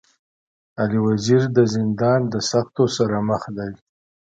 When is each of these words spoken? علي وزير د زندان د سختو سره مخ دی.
علي 0.81 0.99
وزير 1.07 1.41
د 1.57 1.59
زندان 1.75 2.21
د 2.33 2.35
سختو 2.49 2.83
سره 2.97 3.17
مخ 3.29 3.43
دی. 3.57 3.71